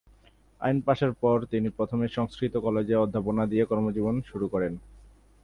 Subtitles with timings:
[0.61, 4.73] আইন পাশের পর তিনি প্রথমে সংস্কৃত কলেজে অধ্যাপনা দিয়ে কর্মজীবন শুরু করেন।